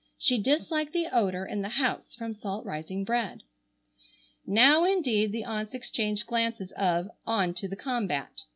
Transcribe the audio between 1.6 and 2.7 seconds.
the house from salt